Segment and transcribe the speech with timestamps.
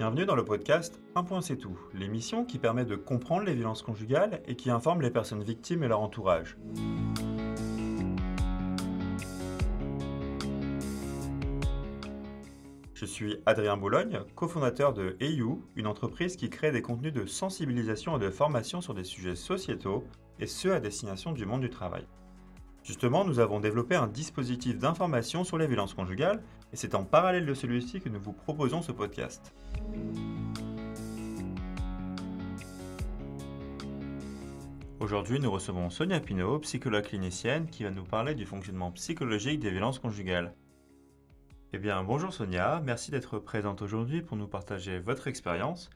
[0.00, 3.82] Bienvenue dans le podcast Un point c'est tout, l'émission qui permet de comprendre les violences
[3.82, 6.56] conjugales et qui informe les personnes victimes et leur entourage.
[12.94, 18.16] Je suis Adrien Boulogne, cofondateur de EU, une entreprise qui crée des contenus de sensibilisation
[18.16, 20.04] et de formation sur des sujets sociétaux,
[20.38, 22.06] et ce à destination du monde du travail.
[22.84, 26.42] Justement, nous avons développé un dispositif d'information sur les violences conjugales,
[26.72, 29.52] et c'est en parallèle de celui-ci que nous vous proposons ce podcast.
[35.00, 39.70] Aujourd'hui, nous recevons Sonia Pinault, psychologue clinicienne, qui va nous parler du fonctionnement psychologique des
[39.70, 40.54] violences conjugales.
[41.72, 45.88] Eh bien, bonjour Sonia, merci d'être présente aujourd'hui pour nous partager votre expérience.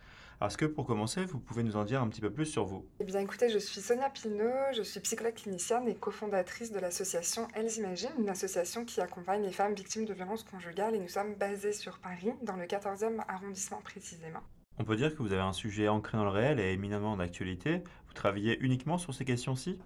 [0.43, 2.87] Est-ce que pour commencer, vous pouvez nous en dire un petit peu plus sur vous
[3.01, 7.49] Eh bien écoutez, je suis Sonia Pinault, je suis psychologue clinicienne et cofondatrice de l'association
[7.55, 11.35] Elles Imaginent, une association qui accompagne les femmes victimes de violences conjugales et nous sommes
[11.35, 14.41] basés sur Paris, dans le 14e arrondissement précisément.
[14.79, 17.83] On peut dire que vous avez un sujet ancré dans le réel et éminemment d'actualité
[18.15, 19.79] travailler uniquement sur ces questions-ci?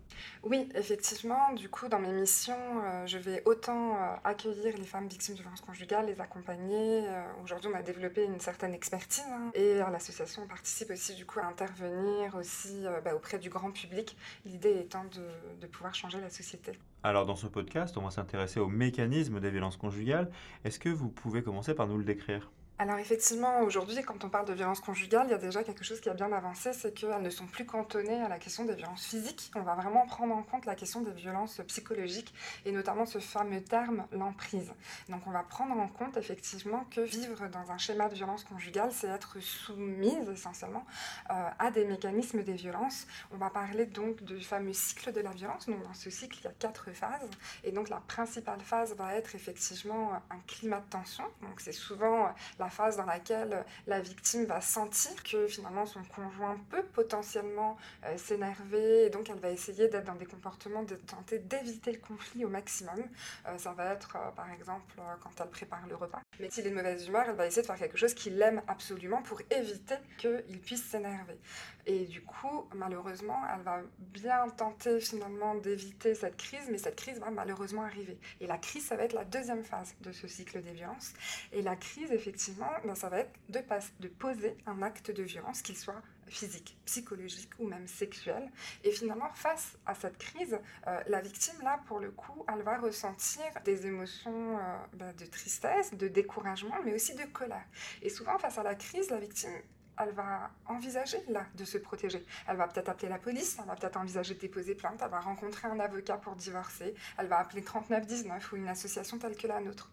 [0.43, 1.53] Oui, effectivement.
[1.55, 5.41] Du coup, dans mes missions, euh, je vais autant euh, accueillir les femmes victimes de
[5.41, 7.09] violences conjugales, les accompagner.
[7.09, 11.41] Euh, aujourd'hui, on a développé une certaine expertise hein, et l'association participe aussi du coup
[11.41, 14.17] à intervenir aussi bah, auprès du grand public.
[14.45, 16.73] L'idée étant de, de pouvoir changer la société.
[17.03, 20.31] Alors dans ce podcast, on va s'intéresser au mécanisme des violences conjugales.
[20.65, 22.51] Est-ce que vous pouvez commencer par nous le décrire?
[22.81, 26.01] Alors effectivement, aujourd'hui, quand on parle de violences conjugales, il y a déjà quelque chose
[26.01, 29.05] qui a bien avancé, c'est qu'elles ne sont plus cantonnées à la question des violences
[29.05, 29.51] physiques.
[29.57, 32.33] On va vraiment prendre en compte la question des violences psychologiques
[32.65, 34.73] et notamment ce fameux terme, l'emprise.
[35.09, 38.93] Donc on va prendre en compte effectivement que vivre dans un schéma de violence conjugale,
[38.93, 40.87] c'est être soumise essentiellement
[41.31, 43.09] euh, à des mécanismes des violences.
[43.33, 45.67] On va parler donc du fameux cycle de la violence.
[45.67, 47.29] Donc dans ce cycle, il y a quatre phases.
[47.65, 51.25] Et donc la principale phase va être effectivement un climat de tension.
[51.43, 56.57] Donc c'est souvent la phase dans laquelle la victime va sentir que finalement son conjoint
[56.71, 61.39] peut potentiellement euh, s'énerver et donc elle va essayer d'être dans des comportements de tenter
[61.39, 62.99] d'éviter le conflit au maximum.
[63.47, 66.23] Euh, ça va être euh, par exemple quand elle prépare le repas.
[66.41, 68.63] Mais s'il est de mauvaise humeur, elle va essayer de faire quelque chose qu'il aime
[68.69, 71.39] absolument pour éviter qu'il puisse s'énerver.
[71.87, 77.19] Et du coup, malheureusement, elle va bien tenter finalement d'éviter cette crise, mais cette crise
[77.19, 78.19] va malheureusement arriver.
[78.41, 81.15] Et la crise, ça va être la deuxième phase de ce cycle des violences.
[81.53, 83.61] Et la crise, effectivement, ben, ça va être de,
[84.01, 88.51] de poser un acte de violence, qu'il soit physique, psychologique ou même sexuel.
[88.85, 92.79] Et finalement, face à cette crise, euh, la victime, là, pour le coup, elle va
[92.79, 97.65] ressentir des émotions euh, ben, de tristesse, de découragement, mais aussi de colère.
[98.03, 99.53] Et souvent, face à la crise, la victime,
[100.01, 102.25] elle va envisager là de se protéger.
[102.47, 105.21] Elle va peut-être appeler la police, elle va peut-être envisager de déposer plainte, elle va
[105.21, 109.61] rencontrer un avocat pour divorcer, elle va appeler 3919 ou une association telle que la
[109.61, 109.91] nôtre.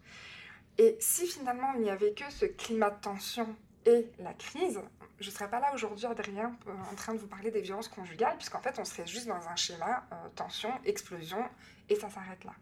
[0.78, 4.80] Et si finalement il n'y avait que ce climat de tension et la crise,
[5.20, 7.88] je ne serais pas là aujourd'hui, Adrien, euh, en train de vous parler des violences
[7.88, 11.44] conjugales, puisqu'en fait, on serait juste dans un schéma euh, tension, explosion,
[11.90, 12.54] et ça s'arrête là.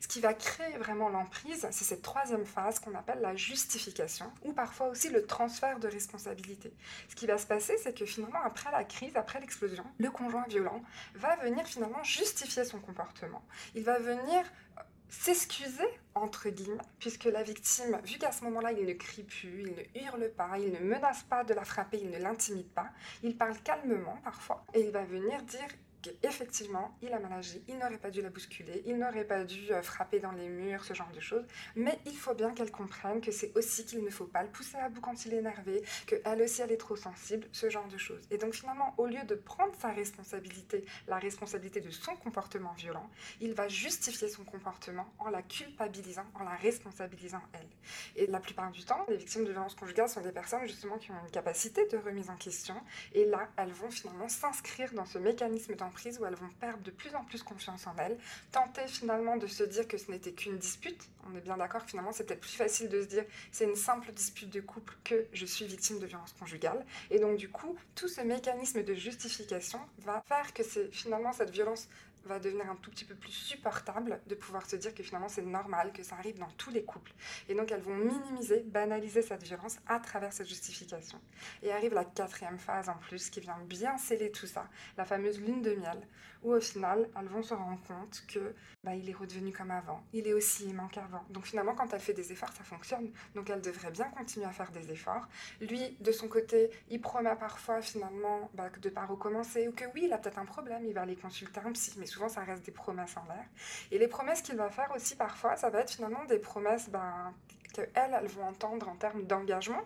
[0.00, 4.52] Ce qui va créer vraiment l'emprise, c'est cette troisième phase qu'on appelle la justification, ou
[4.52, 6.72] parfois aussi le transfert de responsabilité.
[7.08, 10.44] Ce qui va se passer, c'est que finalement, après la crise, après l'explosion, le conjoint
[10.48, 10.82] violent
[11.14, 13.42] va venir finalement justifier son comportement.
[13.74, 14.44] Il va venir
[14.78, 19.62] euh, s'excuser, entre guillemets, puisque la victime, vu qu'à ce moment-là, il ne crie plus,
[19.62, 22.90] il ne hurle pas, il ne menace pas de la frapper, il ne l'intimide pas,
[23.22, 25.68] il parle calmement parfois, et il va venir dire
[26.02, 29.70] qu'effectivement, il a mal agi, il n'aurait pas dû la bousculer, il n'aurait pas dû
[29.70, 31.44] euh, frapper dans les murs, ce genre de choses.
[31.76, 34.76] Mais il faut bien qu'elle comprenne que c'est aussi qu'il ne faut pas le pousser
[34.76, 37.98] à bout quand il est énervé, qu'elle aussi elle est trop sensible, ce genre de
[37.98, 38.26] choses.
[38.30, 43.10] Et donc finalement, au lieu de prendre sa responsabilité, la responsabilité de son comportement violent,
[43.40, 47.68] il va justifier son comportement en la culpabilisant, en la responsabilisant elle.
[48.16, 51.10] Et la plupart du temps, les victimes de violences conjugales sont des personnes justement qui
[51.10, 52.74] ont une capacité de remise en question.
[53.12, 55.74] Et là, elles vont finalement s'inscrire dans ce mécanisme
[56.20, 58.18] où elles vont perdre de plus en plus confiance en elles,
[58.52, 61.08] tenter finalement de se dire que ce n'était qu'une dispute.
[61.30, 64.12] On est bien d'accord finalement c'est peut-être plus facile de se dire c'est une simple
[64.12, 66.84] dispute de couple que je suis victime de violence conjugale.
[67.10, 71.50] Et donc du coup, tout ce mécanisme de justification va faire que c'est finalement cette
[71.50, 71.88] violence
[72.24, 75.42] va devenir un tout petit peu plus supportable de pouvoir se dire que finalement c'est
[75.42, 77.12] normal, que ça arrive dans tous les couples.
[77.48, 81.20] Et donc elles vont minimiser, banaliser cette violence à travers cette justification.
[81.62, 85.40] Et arrive la quatrième phase en plus qui vient bien sceller tout ça, la fameuse
[85.40, 86.06] lune de miel,
[86.42, 88.54] où au final elles vont se rendre compte que
[88.84, 91.24] bah, il est redevenu comme avant, il est aussi aimant qu'avant.
[91.30, 94.52] Donc finalement quand elle fait des efforts ça fonctionne, donc elle devrait bien continuer à
[94.52, 95.26] faire des efforts.
[95.60, 100.02] Lui de son côté il promet parfois finalement bah, de pas recommencer ou que oui
[100.04, 102.64] il a peut-être un problème, il va aller consulter un psy, mais souvent ça reste
[102.64, 103.44] des promesses en l'air.
[103.90, 107.32] Et les promesses qu'il va faire aussi parfois, ça va être finalement des promesses ben,
[107.80, 109.82] qu'elles, elles vont entendre en termes d'engagement,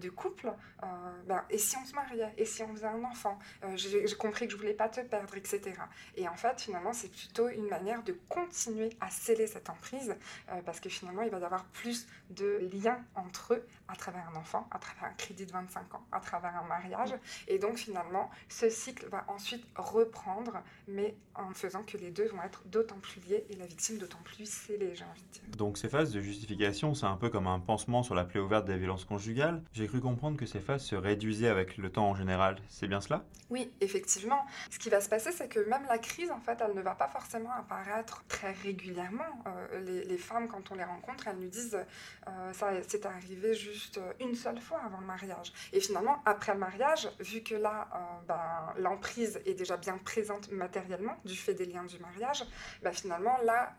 [0.00, 0.52] de couple,
[1.26, 3.38] ben, et si on se mariait, et si on faisait un enfant,
[3.74, 5.72] j'ai, compris que je voulais pas te perdre, etc.
[6.16, 10.16] Et en fait, finalement, c'est plutôt une manière de continuer à sceller cette emprise,
[10.64, 14.36] parce que finalement, il va y avoir plus de liens entre eux à travers un
[14.36, 17.14] enfant, à travers un crédit de 25 ans, à travers un mariage.
[17.48, 22.42] Et donc finalement, ce cycle va ensuite reprendre, mais en faisant que les deux vont
[22.42, 25.56] être d'autant plus liés et la victime d'autant plus scellée, j'ai envie de dire.
[25.56, 28.66] Donc ces phases de justification, c'est un peu comme un pansement sur la plaie ouverte
[28.66, 29.62] des violences conjugales.
[29.72, 32.56] J'ai cru comprendre que ces phases se réduisaient avec le temps en général.
[32.68, 33.24] C'est bien cela?
[33.48, 34.44] Oui, effectivement.
[34.70, 36.94] Ce qui va se passer, c'est que même la crise, en fait, elle ne va
[36.94, 39.24] pas forcément apparaître très régulièrement.
[39.46, 41.78] Euh, les, femmes, quand on les rencontre, elles nous disent
[42.28, 45.52] euh, ça c'est arrivé juste une seule fois avant le mariage.
[45.72, 50.50] Et finalement, après le mariage, vu que là, euh, ben, l'emprise est déjà bien présente
[50.50, 52.44] matériellement du fait des liens du mariage,
[52.82, 53.74] ben, finalement, là,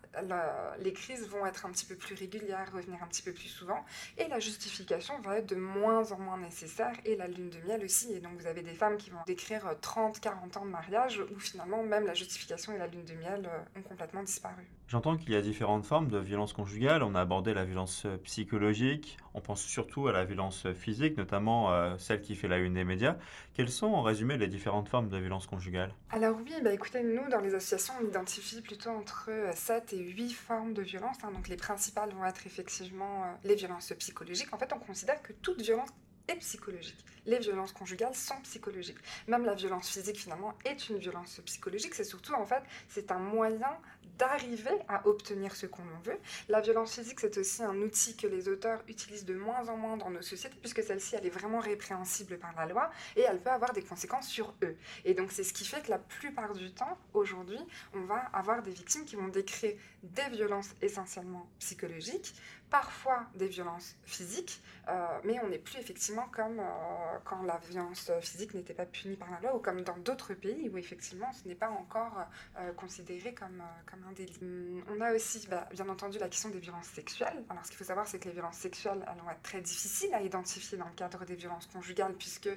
[0.79, 3.85] les crises vont être un petit peu plus régulières, revenir un petit peu plus souvent,
[4.17, 7.83] et la justification va être de moins en moins nécessaire, et la lune de miel
[7.83, 8.13] aussi.
[8.13, 11.39] Et donc, vous avez des femmes qui vont décrire 30, 40 ans de mariage, où
[11.39, 14.67] finalement, même la justification et la lune de miel euh, ont complètement disparu.
[14.87, 17.03] J'entends qu'il y a différentes formes de violence conjugale.
[17.03, 21.71] On a abordé la violence euh, psychologique, on pense surtout à la violence physique, notamment
[21.71, 23.17] euh, celle qui fait la une des médias.
[23.53, 25.93] Quelles sont en résumé les différentes formes de violence conjugale?
[26.09, 29.99] Alors oui, bah écoutez, nous dans les associations, on identifie plutôt entre 7 euh, et
[29.99, 31.17] 8 formes de violence.
[31.23, 31.31] Hein.
[31.31, 34.51] donc les principales vont être effectivement les violences psychologiques.
[34.53, 35.89] En fait, on considère que toute violence
[36.27, 37.05] est psychologique.
[37.25, 38.97] Les violences conjugales sont psychologiques.
[39.27, 41.93] Même la violence physique, finalement, est une violence psychologique.
[41.93, 43.77] C'est surtout, en fait, c'est un moyen
[44.17, 46.17] d'arriver à obtenir ce qu'on veut.
[46.49, 49.97] La violence physique, c'est aussi un outil que les auteurs utilisent de moins en moins
[49.97, 53.49] dans nos sociétés, puisque celle-ci, elle est vraiment répréhensible par la loi et elle peut
[53.49, 54.75] avoir des conséquences sur eux.
[55.05, 57.59] Et donc, c'est ce qui fait que la plupart du temps, aujourd'hui,
[57.93, 62.33] on va avoir des victimes qui vont décrire des violences essentiellement psychologiques,
[62.69, 66.63] parfois des violences physiques, euh, mais on n'est plus effectivement comme euh,
[67.23, 70.69] quand la violence physique n'était pas punie par la loi ou comme dans d'autres pays
[70.69, 72.25] où effectivement ce n'est pas encore
[72.57, 74.37] euh, considéré comme, comme un délit.
[74.41, 77.43] Hum, on a aussi bah, bien entendu la question des violences sexuelles.
[77.49, 80.13] Alors ce qu'il faut savoir c'est que les violences sexuelles elles vont être très difficiles
[80.13, 82.49] à identifier dans le cadre des violences conjugales puisque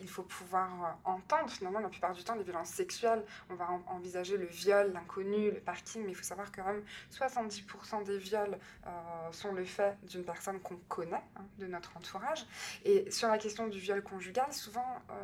[0.00, 4.36] il faut pouvoir entendre finalement la plupart du temps les violences sexuelles on va envisager
[4.36, 8.58] le viol, l'inconnu, le parking mais il faut savoir que même 70% des viols
[9.32, 12.44] sont le fait d'une personne qu'on connaît, hein, de notre entourage.
[12.84, 15.14] Et sur la question du viol conjugal, souvent, euh,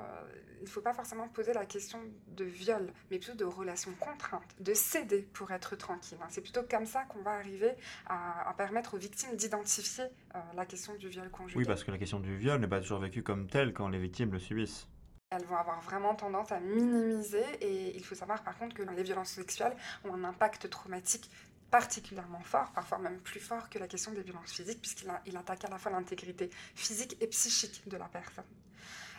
[0.60, 1.98] il ne faut pas forcément poser la question
[2.28, 6.18] de viol, mais plutôt de relation contrainte, de céder pour être tranquille.
[6.22, 6.26] Hein.
[6.30, 7.72] C'est plutôt comme ça qu'on va arriver
[8.06, 10.04] à, permettre aux victimes d'identifier
[10.34, 11.58] euh, la question du viol conjugal.
[11.58, 13.98] Oui, parce que la question du viol n'est pas toujours vécue comme telle quand les
[13.98, 14.88] victimes le subissent.
[15.30, 19.02] Elles vont avoir vraiment tendance à minimiser et il faut savoir par contre que les
[19.02, 21.28] violences sexuelles ont un impact traumatique
[21.70, 25.64] particulièrement fort, parfois même plus fort que la question des violences physiques, puisqu'il il attaque
[25.64, 28.44] à la fois l'intégrité physique et psychique de la personne.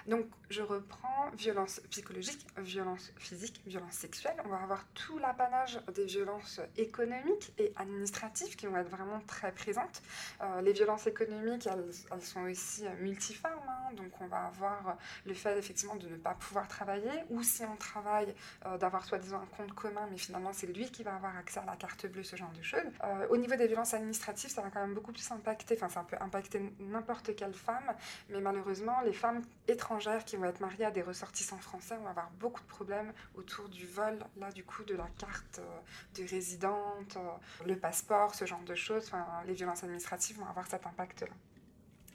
[0.08, 4.38] Donc, je reprends violence psychologique, violence physique, violence sexuelle.
[4.46, 9.52] On va avoir tout l'apanage des violences économiques et administratives qui vont être vraiment très
[9.52, 10.02] présentes.
[10.42, 13.67] Euh, les violences économiques, elles, sont aussi multiformes.
[13.94, 17.76] Donc, on va avoir le fait effectivement de ne pas pouvoir travailler ou si on
[17.76, 18.34] travaille,
[18.66, 21.66] euh, d'avoir soi-disant un compte commun, mais finalement c'est lui qui va avoir accès à
[21.66, 22.82] la carte bleue, ce genre de choses.
[23.30, 26.18] au niveau des violences administratives, ça va quand même beaucoup plus impacter, enfin ça peut
[26.20, 27.96] impacter n'importe quelle femme,
[28.30, 32.30] mais malheureusement les femmes étrangères qui vont être mariés à des ressortissants français vont avoir
[32.40, 35.80] beaucoup de problèmes autour du vol, là du coup de la carte euh,
[36.16, 39.06] de résidente, euh, le passeport, ce genre de choses.
[39.08, 41.34] Enfin, les violences administratives vont avoir cet impact-là.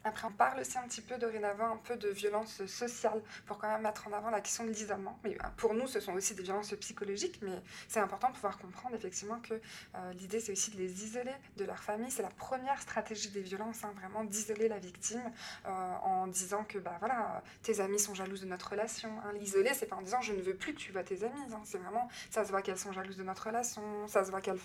[0.05, 3.69] Après, on parle aussi un petit peu dorénavant un peu de violence sociale pour quand
[3.69, 5.17] même mettre en avant la question de l'isolement.
[5.23, 8.57] Mais bah, pour nous, ce sont aussi des violences psychologiques, mais c'est important de pouvoir
[8.57, 12.11] comprendre effectivement que euh, l'idée, c'est aussi de les isoler de leur famille.
[12.11, 15.23] C'est la première stratégie des violences, hein, vraiment d'isoler la victime
[15.65, 19.09] euh, en disant que bah, voilà, tes amis sont jalouses de notre relation.
[19.23, 19.31] Hein.
[19.39, 21.53] L'isoler, c'est pas en disant je ne veux plus que tu vois tes amis.
[21.53, 21.61] Hein.
[21.63, 24.59] C'est vraiment, ça se voit qu'elles sont jalouses de notre relation, ça se voit qu'elles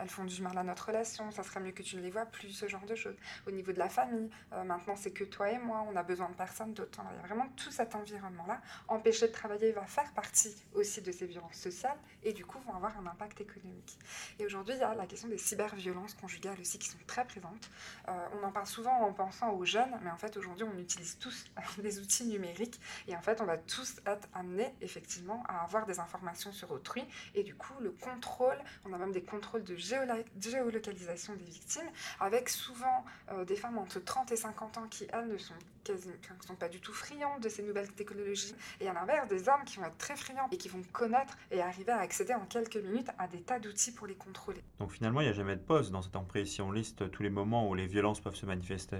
[0.00, 2.26] elles font du mal à notre relation, ça serait mieux que tu ne les vois
[2.26, 3.16] plus, ce genre de choses.
[3.46, 6.28] Au niveau de la famille, euh, maintenant, c'est que toi et moi, on a besoin
[6.28, 7.00] de personne d'autre.
[7.12, 8.60] Il y a vraiment tout cet environnement-là.
[8.88, 12.74] Empêcher de travailler va faire partie aussi de ces violences sociales et du coup vont
[12.74, 13.98] avoir un impact économique.
[14.38, 17.70] Et aujourd'hui, il y a la question des cyberviolences conjugales aussi qui sont très présentes.
[18.08, 21.18] Euh, on en parle souvent en pensant aux jeunes, mais en fait, aujourd'hui, on utilise
[21.18, 21.44] tous
[21.78, 25.98] des outils numériques et en fait, on va tous être amenés effectivement à avoir des
[25.98, 31.34] informations sur autrui et du coup, le contrôle, on a même des contrôles de géolocalisation
[31.34, 35.28] des victimes avec souvent euh, des femmes entre 30 30 et 50 ans qui, elles,
[35.28, 36.08] ne sont, quasi,
[36.46, 38.54] sont pas du tout friandes de ces nouvelles technologies.
[38.80, 41.60] Et à l'inverse, des hommes qui vont être très friands et qui vont connaître et
[41.60, 44.62] arriver à accéder en quelques minutes à des tas d'outils pour les contrôler.
[44.78, 47.22] Donc finalement, il n'y a jamais de pause dans cette emprise si on liste tous
[47.22, 48.98] les moments où les violences peuvent se manifester?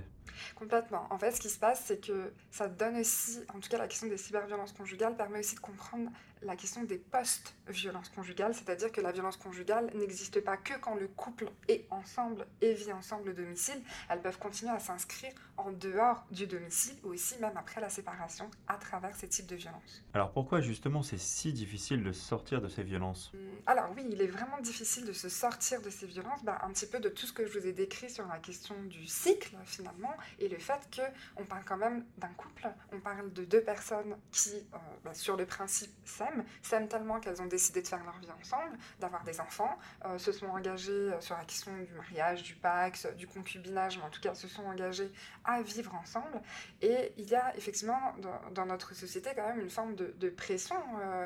[0.57, 1.07] Complètement.
[1.11, 3.87] En fait, ce qui se passe, c'est que ça donne aussi, en tout cas la
[3.87, 6.11] question des cyberviolences conjugales permet aussi de comprendre
[6.43, 11.09] la question des post-violences conjugales, c'est-à-dire que la violence conjugale n'existe pas que quand le
[11.09, 13.81] couple est ensemble et vit ensemble au domicile.
[14.09, 18.51] Elles peuvent continuer à s'inscrire en dehors du domicile ou aussi même après la séparation
[18.67, 20.03] à travers ces types de violences.
[20.15, 23.33] Alors pourquoi justement c'est si difficile de sortir de ces violences?
[23.35, 26.71] Hum, Alors oui, il est vraiment difficile de se sortir de ces violences, bah, un
[26.71, 29.55] petit peu de tout ce que je vous ai décrit sur la question du cycle
[29.65, 31.03] finalement et le fait que
[31.37, 35.37] on parle quand même d'un couple, on parle de deux personnes qui, euh, bah, sur
[35.37, 36.32] le principe, s'aiment,
[36.63, 40.33] s'aiment tellement qu'elles ont décidé de faire leur vie ensemble, d'avoir des enfants, euh, se
[40.33, 44.21] sont engagées euh, sur la question du mariage, du pax, du concubinage, mais en tout
[44.21, 45.11] cas se sont engagées
[45.45, 46.41] à vivre ensemble.
[46.81, 48.15] Et il y a effectivement
[48.53, 50.77] dans, notre société quand même une forme de, pression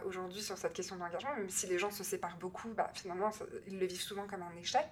[0.04, 3.30] aujourd'hui sur cette question d'engagement, même si les gens se séparent beaucoup, bah, finalement
[3.66, 4.86] ils le vivent souvent comme un échec.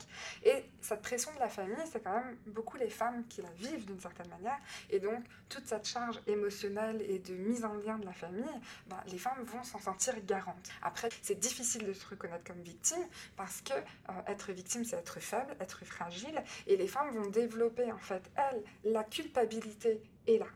[0.45, 3.87] Et cette pression de la famille, c'est quand même beaucoup les femmes qui la vivent
[3.87, 4.59] d'une certaine manière.
[4.91, 8.45] Et donc, toute cette charge émotionnelle et de mise en lien de la famille,
[8.87, 10.71] ben, les femmes vont s'en sentir garantes.
[10.83, 13.05] Après, c'est difficile de se reconnaître comme victime
[13.37, 16.43] parce que euh, être victime, c'est être faible, être fragile.
[16.67, 20.47] Et les femmes vont développer, en fait, elles, la culpabilité et la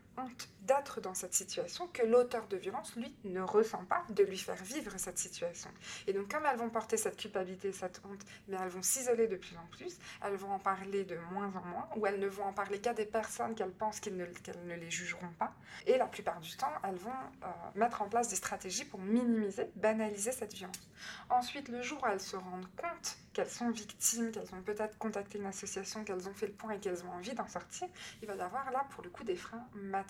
[0.61, 4.61] d'être dans cette situation que l'auteur de violence, lui, ne ressent pas de lui faire
[4.63, 5.71] vivre cette situation.
[6.05, 9.35] Et donc, comme elles vont porter cette culpabilité, cette honte, mais elles vont s'isoler de
[9.35, 12.43] plus en plus, elles vont en parler de moins en moins, ou elles ne vont
[12.43, 15.53] en parler qu'à des personnes qu'elles pensent qu'elles ne, ne, les jugeront pas.
[15.87, 19.71] Et la plupart du temps, elles vont euh, mettre en place des stratégies pour minimiser,
[19.75, 20.89] banaliser cette violence.
[21.29, 25.37] Ensuite, le jour où elles se rendent compte qu'elles sont victimes, qu'elles ont peut-être contacté
[25.37, 27.87] une association, qu'elles ont fait le point et qu'elles ont envie d'en sortir,
[28.21, 30.08] il va y avoir là, pour le coup, des freins matériels.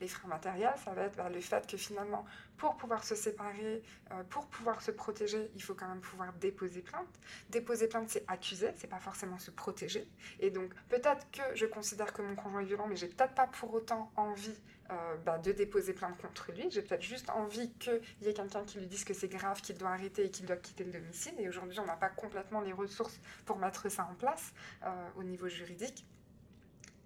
[0.00, 2.24] Les freins matériels, ça va être bah, le fait que finalement,
[2.56, 6.82] pour pouvoir se séparer, euh, pour pouvoir se protéger, il faut quand même pouvoir déposer
[6.82, 7.08] plainte.
[7.50, 10.08] Déposer plainte, c'est accuser, c'est pas forcément se protéger.
[10.40, 13.46] Et donc, peut-être que je considère que mon conjoint est violent, mais j'ai peut-être pas
[13.46, 14.58] pour autant envie
[14.90, 16.70] euh, bah, de déposer plainte contre lui.
[16.70, 19.76] J'ai peut-être juste envie qu'il y ait quelqu'un qui lui dise que c'est grave, qu'il
[19.76, 21.34] doit arrêter et qu'il doit quitter le domicile.
[21.38, 24.52] Et aujourd'hui, on n'a pas complètement les ressources pour mettre ça en place
[24.84, 26.04] euh, au niveau juridique.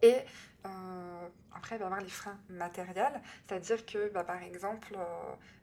[0.03, 0.17] Et
[0.67, 4.97] euh, après, il va y avoir les freins matériels, c'est-à-dire que, bah, par exemple,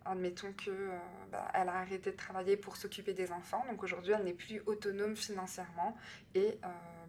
[0.05, 0.89] admettons que
[1.31, 4.61] bah, elle a arrêté de travailler pour s'occuper des enfants, donc aujourd'hui, elle n'est plus
[4.65, 5.97] autonome financièrement
[6.35, 6.59] et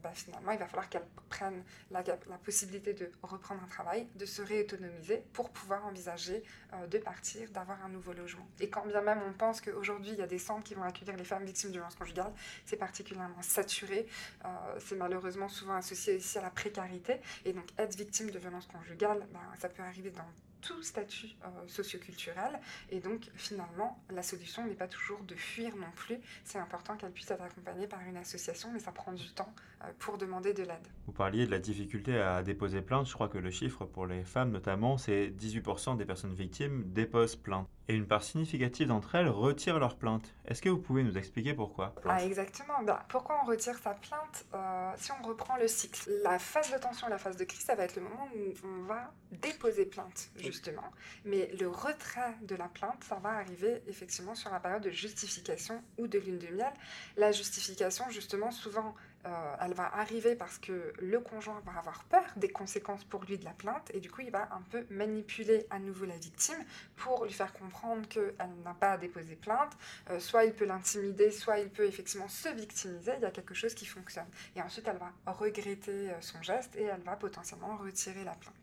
[0.02, 2.02] bah, finalement, il va falloir qu'elle prenne la,
[2.44, 6.42] possibilité de reprendre un travail, de se réautonomiser pour pouvoir envisager
[6.72, 8.46] euh, de partir, d'avoir un nouveau logement.
[8.60, 11.16] Et quand bien même on pense qu'aujourd'hui, il y a des centres qui vont accueillir
[11.16, 12.32] les femmes victimes de violences conjugales,
[12.64, 14.06] c'est particulièrement saturé.
[14.44, 17.20] Euh, c'est malheureusement souvent associé aussi à la précarité.
[17.44, 20.24] Et donc, être victime de violences conjugales, bah, ça peut arriver dans
[20.60, 22.58] tout statut euh, socioculturel.
[22.90, 26.18] Et donc, finalement, la solution n'est pas toujours de fuir non plus.
[26.44, 29.52] C'est important qu'elle puisse être accompagnée par une association, mais ça prend du temps
[29.84, 30.88] euh, pour demander de l'aide.
[31.06, 33.06] Vous parliez de la difficulté à déposer plainte.
[33.06, 37.36] Je crois que le chiffre pour les femmes notamment, c'est 18% des personnes victimes déposent
[37.36, 40.34] plainte et une part significative d'entre elles retirent leur plainte.
[40.46, 42.82] Est-ce que vous pouvez nous expliquer pourquoi ah, Exactement.
[42.82, 46.78] Ben, pourquoi on retire sa plainte euh, Si on reprend le cycle, la phase de
[46.78, 50.30] tension, la phase de crise, ça va être le moment où on va déposer plainte,
[50.48, 50.90] justement.
[51.24, 55.82] Mais le retrait de la plainte, ça va arriver effectivement sur la période de justification
[55.98, 56.72] ou de lune de miel.
[57.16, 58.94] La justification, justement, souvent,
[59.26, 63.36] euh, elle va arriver parce que le conjoint va avoir peur des conséquences pour lui
[63.36, 66.58] de la plainte et du coup il va un peu manipuler à nouveau la victime
[66.96, 69.76] pour lui faire comprendre qu'elle n'a pas à déposer plainte.
[70.10, 73.12] Euh, soit il peut l'intimider, soit il peut effectivement se victimiser.
[73.16, 74.28] Il y a quelque chose qui fonctionne.
[74.54, 78.54] Et ensuite elle va regretter euh, son geste et elle va potentiellement retirer la plainte.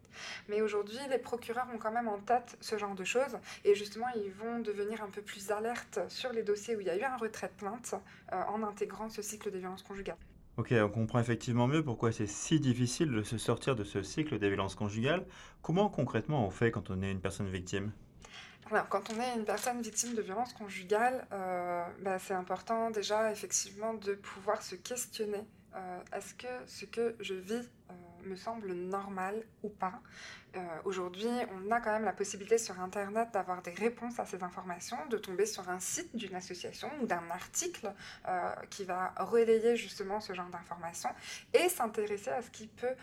[0.49, 4.07] Mais aujourd'hui, les procureurs ont quand même en tête ce genre de choses et justement,
[4.15, 7.03] ils vont devenir un peu plus alertes sur les dossiers où il y a eu
[7.03, 7.95] un retrait de plainte
[8.31, 10.17] en intégrant ce cycle des violences conjugales.
[10.57, 14.39] Ok, on comprend effectivement mieux pourquoi c'est si difficile de se sortir de ce cycle
[14.39, 15.25] des violences conjugales.
[15.61, 17.91] Comment concrètement on fait quand on est une personne victime?
[18.71, 23.31] Alors, quand on est une personne victime de violences conjugales, euh, bah, c'est important déjà
[23.31, 25.45] effectivement de pouvoir se questionner.
[25.75, 27.93] Euh, est-ce que ce que je vis euh,
[28.27, 30.01] me semble normal ou pas
[30.83, 34.97] Aujourd'hui, on a quand même la possibilité sur Internet d'avoir des réponses à ces informations,
[35.09, 37.91] de tomber sur un site d'une association ou d'un article
[38.69, 41.09] qui va relayer justement ce genre d'informations
[41.53, 42.95] et s'intéresser à ce qui peut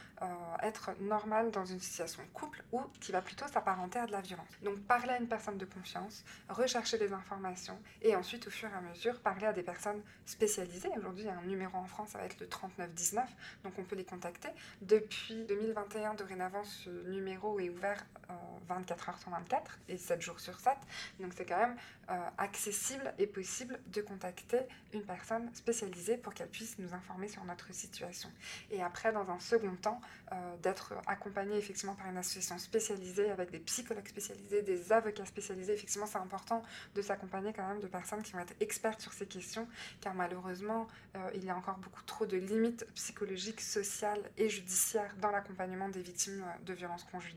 [0.62, 4.20] être normal dans une situation de couple ou qui va plutôt s'apparenter à de la
[4.20, 4.48] violence.
[4.62, 8.74] Donc parler à une personne de confiance, rechercher des informations et ensuite au fur et
[8.76, 10.90] à mesure parler à des personnes spécialisées.
[10.96, 13.28] Aujourd'hui, il y a un numéro en France, ça va être le 3919,
[13.64, 14.48] donc on peut les contacter.
[14.80, 18.04] Depuis 2021, dorénavant, ce numéro est ouvert
[18.68, 20.72] 24 euh, heures sur 24 et 7 jours sur 7.
[21.20, 21.76] Donc c'est quand même
[22.10, 24.60] euh, accessible et possible de contacter
[24.92, 28.30] une personne spécialisée pour qu'elle puisse nous informer sur notre situation.
[28.70, 30.00] Et après, dans un second temps,
[30.32, 35.74] euh, d'être accompagné effectivement par une association spécialisée avec des psychologues spécialisés, des avocats spécialisés.
[35.74, 36.62] Effectivement, c'est important
[36.94, 39.66] de s'accompagner quand même de personnes qui vont être expertes sur ces questions,
[40.00, 40.86] car malheureusement,
[41.34, 46.00] il y a encore beaucoup trop de limites psychologiques, sociales et judiciaires dans l'accompagnement des
[46.00, 47.31] victimes de violences conjugales.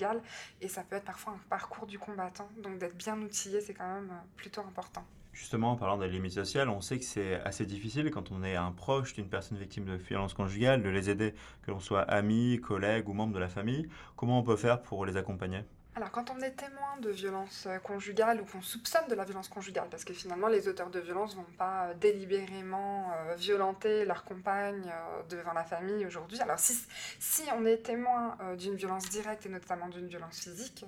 [0.61, 2.47] Et ça peut être parfois un parcours du combattant.
[2.61, 5.05] Donc d'être bien outillé, c'est quand même plutôt important.
[5.33, 8.55] Justement, en parlant des limites sociales, on sait que c'est assez difficile quand on est
[8.55, 11.33] un proche d'une personne victime de violences conjugales de les aider,
[11.63, 13.89] que l'on soit ami, collègue ou membre de la famille.
[14.15, 15.65] Comment on peut faire pour les accompagner?
[15.95, 19.87] Alors, quand on est témoin de violences conjugales ou qu'on soupçonne de la violence conjugale,
[19.89, 24.91] parce que finalement, les auteurs de violences ne vont pas délibérément euh, violenter leur compagne
[24.91, 26.41] euh, devant la famille aujourd'hui.
[26.41, 26.77] Alors, si,
[27.17, 30.85] si on est témoin euh, d'une violence directe et notamment d'une violence physique,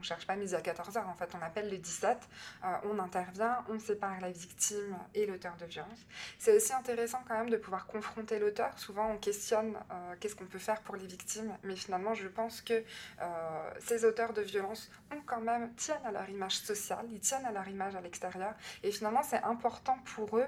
[0.00, 2.16] on cherche pas midi à 14h, en fait, on appelle le 17,
[2.64, 6.06] euh, on intervient, on sépare la victime et l'auteur de violence.
[6.38, 8.78] C'est aussi intéressant quand même de pouvoir confronter l'auteur.
[8.78, 12.62] Souvent, on questionne euh, qu'est-ce qu'on peut faire pour les victimes, mais finalement, je pense
[12.62, 12.82] que
[13.20, 17.44] euh, ces auteurs de violence ont quand même, tiennent à leur image sociale, ils tiennent
[17.44, 20.46] à leur image à l'extérieur, et finalement, c'est important pour eux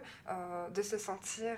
[0.70, 1.56] de se sentir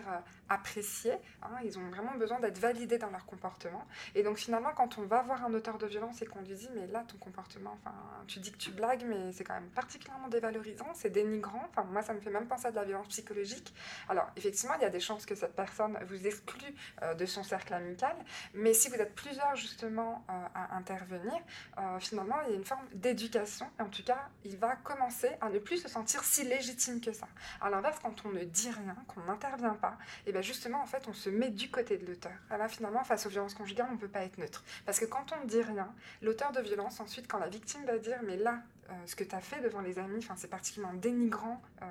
[0.48, 1.14] appréciés.
[1.42, 1.56] Hein.
[1.64, 3.86] ils ont vraiment besoin d'être validés dans leur comportement.
[4.14, 6.68] Et donc, finalement, quand on va voir un auteur de violence et qu'on lui dit,
[6.74, 7.78] mais là, ton comportement,
[8.26, 11.66] tu dis que tu blagues, mais c'est quand même particulièrement dévalorisant, c'est dénigrant.
[11.70, 13.74] Enfin, moi, ça me fait même penser à de la violence psychologique.
[14.08, 17.42] Alors, effectivement, il y a des chances que cette personne vous exclue euh, de son
[17.42, 18.16] cercle amical,
[18.54, 21.34] mais si vous êtes plusieurs, justement, euh, à intervenir,
[21.78, 23.66] euh, finalement, il y a une forme d'éducation.
[23.78, 27.28] En tout cas, il va commencer à ne plus se sentir si légitime que ça.
[27.60, 29.96] À l'inverse, quand on ne dit rien, qu'on n'intervient pas,
[30.26, 32.32] et bien justement, en fait, on se met du côté de l'auteur.
[32.50, 34.64] Là, finalement, face aux violences conjugales, on ne peut pas être neutre.
[34.84, 37.98] Parce que quand on ne dit rien, l'auteur de violence, ensuite, quand la victime va
[37.98, 38.60] dire mais là
[38.90, 41.60] euh, ce que tu as fait devant les amis, enfin, c'est particulièrement dénigrant.
[41.82, 41.86] Euh,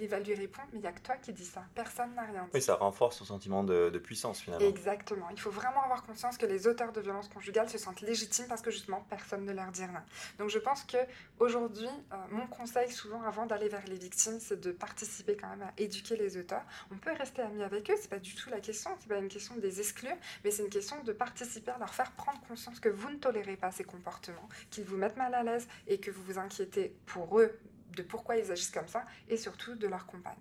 [0.00, 1.64] il va lui répondre, mais il n'y a que toi qui dis ça.
[1.74, 2.50] Personne n'a rien dit.
[2.54, 4.66] Oui, ça renforce son sentiment de, puissance finalement.
[4.66, 5.28] Exactement.
[5.30, 8.62] Il faut vraiment avoir conscience que les auteurs de violences conjugales se sentent légitimes parce
[8.62, 10.04] que justement, personne ne leur dit rien.
[10.38, 10.96] Donc je pense que
[11.38, 15.62] aujourd'hui, euh, mon conseil souvent avant d'aller vers les victimes, c'est de participer quand même
[15.62, 16.64] à éduquer les auteurs.
[16.90, 19.28] On peut rester amis avec eux, c'est pas du tout la question, c'est pas une
[19.28, 22.80] question de les exclure, mais c'est une question de participer à leur faire prendre conscience
[22.80, 26.10] que vous ne tolérez pas ces comportements, qu'ils vous mettent mal à l'aise et que
[26.12, 27.58] vous vous inquiétez pour eux
[27.96, 30.38] de pourquoi ils agissent comme ça et surtout de leur compagne.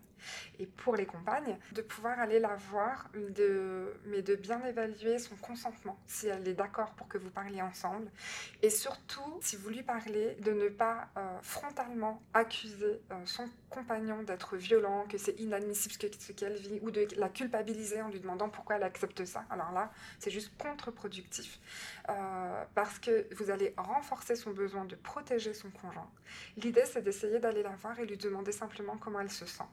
[0.60, 5.98] Et pour les compagnes, de pouvoir aller la voir, mais de bien évaluer son consentement,
[6.08, 8.10] si elle est d'accord pour que vous parliez ensemble.
[8.62, 14.24] Et surtout, si vous lui parlez, de ne pas euh, frontalement accuser euh, son compagnon
[14.24, 18.50] d'être violent, que c'est inadmissible ce qu'elle vit, ou de la culpabiliser en lui demandant
[18.50, 19.46] pourquoi elle accepte ça.
[19.50, 21.60] Alors là, c'est juste contre-productif.
[22.10, 26.10] Euh, parce que vous allez renforcer son besoin de protéger son conjoint.
[26.58, 29.64] L'idée, c'est d'essayer d'aller la voir et lui demander simplement comment elle se sent.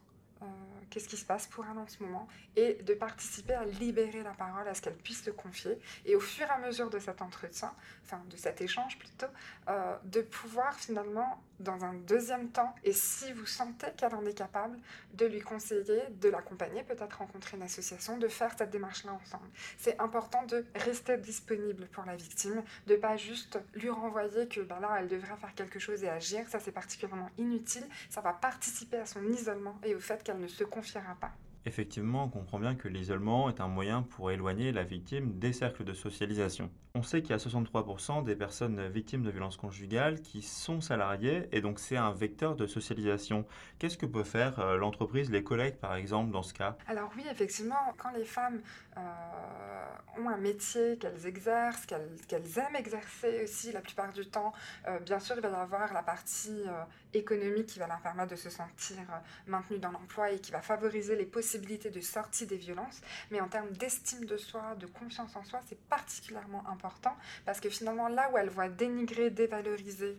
[0.42, 4.22] Euh, qu'est-ce qui se passe pour elle en ce moment, et de participer à libérer
[4.22, 6.98] la parole, à ce qu'elle puisse se confier, et au fur et à mesure de
[6.98, 7.72] cet entretien,
[8.04, 9.26] enfin de cet échange plutôt,
[9.68, 14.36] euh, de pouvoir finalement, dans un deuxième temps, et si vous sentez qu'elle en est
[14.36, 14.78] capable,
[15.14, 19.48] de lui conseiller, de l'accompagner, peut-être rencontrer une association, de faire cette démarche-là ensemble.
[19.76, 24.78] C'est important de rester disponible pour la victime, de pas juste lui renvoyer que ben
[24.80, 28.98] là, elle devrait faire quelque chose et agir, ça c'est particulièrement inutile, ça va participer
[28.98, 31.47] à son isolement et au fait qu'elle ne se confiera pas.
[31.68, 35.84] Effectivement, on comprend bien que l'isolement est un moyen pour éloigner la victime des cercles
[35.84, 36.70] de socialisation.
[36.94, 41.46] On sait qu'il y a 63% des personnes victimes de violences conjugales qui sont salariées
[41.52, 43.44] et donc c'est un vecteur de socialisation.
[43.78, 46.76] Qu'est-ce que peut faire euh, l'entreprise, les collègues par exemple dans ce cas?
[46.86, 48.62] Alors oui, effectivement, quand les femmes
[48.96, 49.00] euh,
[50.18, 54.54] ont un métier qu'elles exercent, qu'elles aiment exercer aussi la plupart du temps,
[54.88, 56.64] euh, bien sûr il va y avoir la partie
[57.12, 58.96] économique qui va leur permettre de se sentir
[59.46, 63.48] maintenues dans l'emploi et qui va favoriser les possibilités de sortie des violences, mais en
[63.48, 68.30] termes d'estime de soi, de confiance en soi, c'est particulièrement important parce que finalement, là
[68.32, 70.18] où elles voient dénigrer, dévaloriser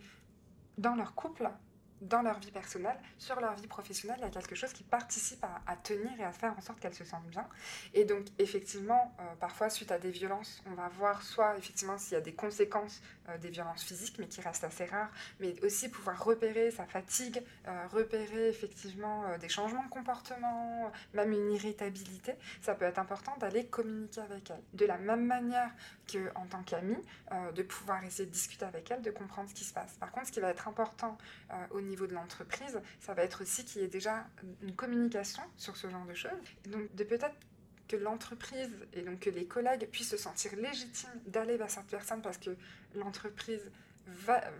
[0.77, 1.49] dans leur couple,
[2.01, 5.43] dans leur vie personnelle, sur leur vie professionnelle, il y a quelque chose qui participe
[5.43, 7.47] à, tenir et à faire en sorte qu'elles se sentent bien.
[7.93, 12.13] Et donc, effectivement, euh, parfois, suite à des violences, on va voir soit, effectivement, s'il
[12.13, 15.89] y a des conséquences euh, des violences physiques, mais qui restent assez rares, mais aussi
[15.89, 22.33] pouvoir repérer sa fatigue, euh, repérer, effectivement, des changements de comportement, même une irritabilité.
[22.61, 24.63] Ça peut être important d'aller communiquer avec elles.
[24.73, 25.69] De la même manière
[26.11, 26.97] qu'en tant qu'ami,
[27.53, 29.93] de pouvoir essayer de discuter avec elles, de comprendre ce qui se passe.
[29.99, 31.17] Par contre, ce qui va être important
[31.71, 34.27] au niveau de l'entreprise, ça va être aussi qu'il y ait déjà
[34.61, 36.31] une communication sur ce genre de choses.
[36.65, 37.35] donc de peut-être
[37.87, 42.21] que l'entreprise et donc que les collègues puissent se sentir légitimes d'aller vers cette personne
[42.21, 42.51] parce que
[42.95, 43.71] l'entreprise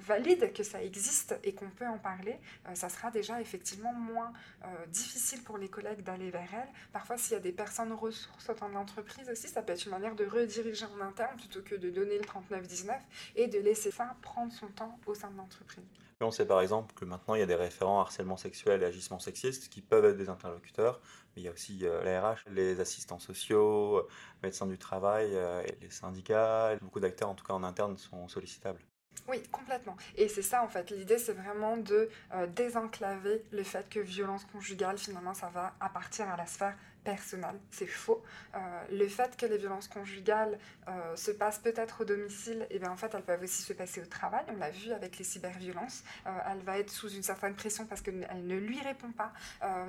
[0.02, 4.32] valide que ça existe et qu'on peut en parler, euh, ça sera déjà effectivement moins
[4.63, 6.68] euh, difficile pour les collègues d'aller vers elle.
[6.92, 9.86] Parfois, s'il y a des personnes ressources au sein de l'entreprise aussi, ça peut être
[9.86, 12.92] une manière de rediriger en interne plutôt que de donner le 39-19
[13.36, 15.86] et de laisser ça prendre son temps au sein de l'entreprise.
[16.22, 19.20] On sait par exemple que maintenant il y a des référents harcèlement sexuel et agissement
[19.20, 21.00] sexiste qui peuvent être des interlocuteurs,
[21.36, 24.06] mais il y a aussi euh, la RH, les assistants sociaux,
[24.44, 28.82] médecins du travail, et les syndicats, beaucoup d'acteurs en tout cas en interne sont sollicitables.
[29.28, 29.96] Oui, complètement.
[30.16, 30.90] Et c'est ça, en fait.
[30.92, 36.32] L'idée, c'est vraiment de euh, désenclaver le fait que violence conjugale, finalement, ça va appartenir
[36.32, 37.60] à la sphère personnel.
[37.72, 38.24] C'est faux.
[38.56, 38.60] Euh,
[38.92, 40.58] le fait que les violences conjugales
[40.88, 43.74] euh, se passent peut-être au domicile, et eh bien en fait, elles peuvent aussi se
[43.74, 44.44] passer au travail.
[44.50, 46.04] On l'a vu avec les cyberviolences.
[46.28, 49.32] Euh, elle va être sous une certaine pression parce qu'elle ne lui répond pas.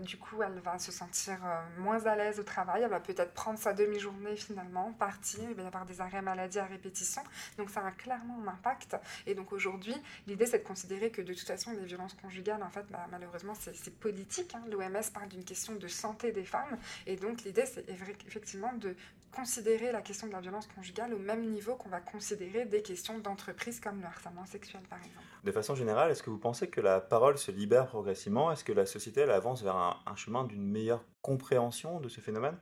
[0.02, 1.38] du coup, elle va se sentir
[1.78, 2.82] moins à l'aise au travail.
[2.82, 5.40] Elle va peut-être prendre sa demi-journée finalement, partir.
[5.48, 7.22] Il va y avoir des arrêts maladie à répétition.
[7.58, 8.96] Donc ça a clairement un impact.
[9.26, 9.94] Et donc aujourd'hui,
[10.26, 13.54] l'idée, c'est de considérer que de toute façon, les violences conjugales, en fait, bah, malheureusement,
[13.54, 14.54] c'est politique.
[14.54, 14.62] Hein.
[14.70, 16.78] L'OMS parle d'une question de santé des femmes.
[17.06, 18.94] Et donc l'idée, c'est effectivement de
[19.32, 23.18] considérer la question de la violence conjugale au même niveau qu'on va considérer des questions
[23.18, 25.24] d'entreprise comme le harcèlement sexuel, par exemple.
[25.44, 28.50] De façon générale, est-ce que vous pensez que la parole se libère progressivement?
[28.50, 32.56] Est-ce que la société avance vers un chemin d'une meilleure compréhension de ce phénomène?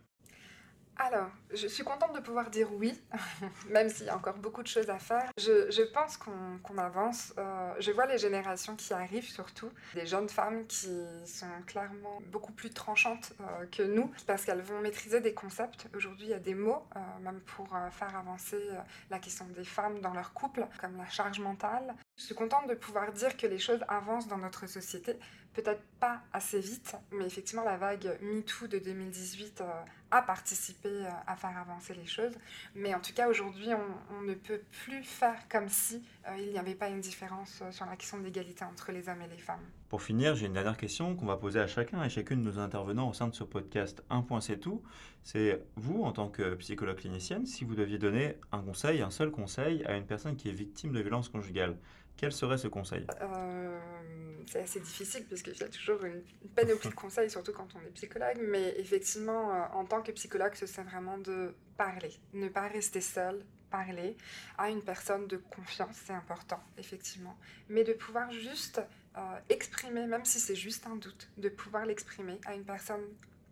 [0.99, 3.01] Alors, je suis contente de pouvoir dire oui,
[3.71, 5.31] même s'il y a encore beaucoup de choses à faire.
[5.39, 7.33] Je, pense qu'on avance.
[7.39, 10.91] Euh, je vois les générations qui arrivent surtout, des jeunes femmes qui
[11.25, 15.89] sont clairement beaucoup plus tranchantes euh, que nous, parce qu'elles vont maîtriser des concepts.
[15.95, 18.61] Aujourd'hui, il y a des mots, euh, même pour faire avancer
[19.11, 21.95] la question des femmes dans leur couple, comme la charge mentale.
[22.17, 25.17] Je suis contente de pouvoir dire que les choses avancent dans notre société
[25.55, 29.63] peut-être pas assez vite, mais effectivement la vague MeToo de 2018
[30.13, 32.33] euh, a participé euh, à faire avancer les choses.
[32.75, 33.69] Mais en tout cas aujourd'hui
[34.11, 37.87] on, ne peut plus faire comme si euh, il n'y avait pas une différence sur
[37.87, 39.65] la question de l'égalité entre les hommes et les femmes.
[39.89, 42.59] Pour finir, j'ai une dernière question qu'on va poser à chacun et chacune de nos
[42.59, 44.83] intervenants au sein de ce podcast Un point c'est tout.
[45.23, 49.31] C'est vous en tant que psychologue clinicienne, si vous deviez donner un conseil, un seul
[49.31, 51.77] conseil à une personne qui est victime de violence conjugale,
[52.19, 53.07] quel serait ce conseil?
[53.23, 53.79] Euh,
[54.47, 56.23] C'est assez difficile parce qu'il y a toujours une
[56.55, 58.39] panoplie de conseils, surtout quand on est psychologue.
[58.43, 63.45] Mais effectivement, euh, en tant que psychologue, c'est vraiment de parler, ne pas rester seul,
[63.71, 64.17] parler
[64.57, 67.37] à une personne de confiance, c'est important, effectivement.
[67.69, 68.81] Mais de pouvoir juste
[69.17, 73.05] euh, exprimer, même si c'est juste un doute, de pouvoir l'exprimer à une personne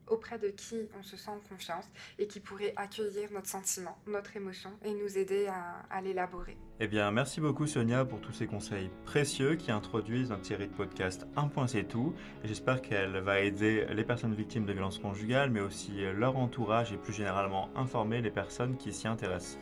[0.08, 1.84] auprès de qui on se sent en confiance
[2.18, 6.56] et qui pourrait accueillir notre sentiment, notre émotion et nous aider à, l'élaborer.
[6.78, 10.74] Eh bien, merci beaucoup Sonia pour tous ces conseils précieux qui introduisent notre série de
[10.74, 12.14] podcast Un point c'est tout.
[12.44, 16.96] J'espère qu'elle va aider les personnes victimes de violences conjugales, mais aussi leur entourage et
[16.96, 19.58] plus généralement informer les personnes qui s'y intéressent.